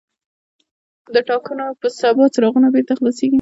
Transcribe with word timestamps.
د 1.13 1.15
ټاکنو 1.29 1.65
په 1.81 1.87
سبا 1.99 2.23
څراغونه 2.33 2.67
بېرته 2.75 2.93
خلاصېږي. 2.99 3.29